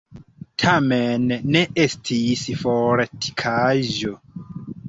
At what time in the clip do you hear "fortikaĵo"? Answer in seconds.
2.65-4.19